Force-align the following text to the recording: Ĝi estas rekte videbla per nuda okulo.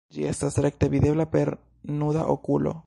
Ĝi 0.15 0.23
estas 0.29 0.57
rekte 0.65 0.89
videbla 0.95 1.27
per 1.37 1.55
nuda 2.01 2.29
okulo. 2.37 2.77